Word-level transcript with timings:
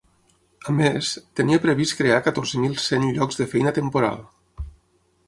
A 0.71 0.73
més, 0.77 1.09
tenia 1.39 1.59
previst 1.65 1.95
crear 1.99 2.17
catorze 2.29 2.63
mil 2.63 2.73
cent 2.87 3.05
llocs 3.19 3.39
de 3.43 3.47
feina 3.53 3.75
temporal. 3.77 4.19